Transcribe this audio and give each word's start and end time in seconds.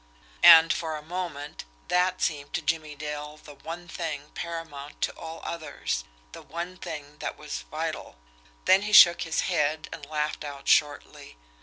And, 0.41 0.73
for 0.73 0.97
a 0.97 1.03
moment, 1.03 1.63
that 1.87 2.23
seemed 2.23 2.53
to 2.53 2.61
Jimmie 2.63 2.95
Dale 2.95 3.37
the 3.37 3.53
one 3.53 3.87
thing 3.87 4.31
paramount 4.33 4.99
to 5.01 5.11
all 5.15 5.41
others, 5.43 6.05
the 6.31 6.41
one 6.41 6.77
thing 6.77 7.19
that 7.19 7.37
was 7.37 7.65
vital; 7.69 8.17
then 8.65 8.81
he 8.81 8.93
shook 8.93 9.21
his 9.21 9.41
head, 9.41 9.89
and 9.91 10.03
laughed 10.07 10.43
out 10.43 10.67
shortly. 10.67 11.37